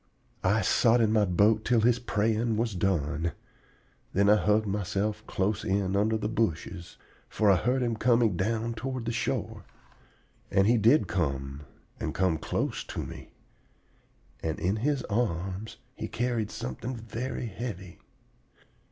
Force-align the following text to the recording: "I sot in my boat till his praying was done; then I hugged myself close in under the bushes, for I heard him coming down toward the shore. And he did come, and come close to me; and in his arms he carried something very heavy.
"I 0.43 0.61
sot 0.61 0.99
in 0.99 1.13
my 1.13 1.25
boat 1.25 1.63
till 1.63 1.81
his 1.81 1.99
praying 1.99 2.57
was 2.57 2.73
done; 2.73 3.33
then 4.13 4.29
I 4.31 4.35
hugged 4.35 4.65
myself 4.65 5.23
close 5.27 5.63
in 5.63 5.95
under 5.95 6.17
the 6.17 6.27
bushes, 6.27 6.97
for 7.29 7.51
I 7.51 7.55
heard 7.55 7.83
him 7.83 7.95
coming 7.95 8.35
down 8.35 8.73
toward 8.73 9.05
the 9.05 9.11
shore. 9.11 9.63
And 10.49 10.65
he 10.65 10.77
did 10.79 11.07
come, 11.07 11.67
and 11.99 12.15
come 12.15 12.39
close 12.39 12.83
to 12.85 13.03
me; 13.03 13.29
and 14.41 14.59
in 14.59 14.77
his 14.77 15.03
arms 15.03 15.77
he 15.93 16.07
carried 16.07 16.49
something 16.49 16.95
very 16.97 17.45
heavy. 17.45 17.99